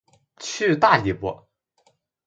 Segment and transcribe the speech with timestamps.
[0.39, 1.47] 去大理不